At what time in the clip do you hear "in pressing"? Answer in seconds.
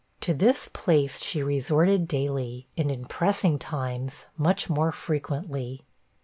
2.89-3.59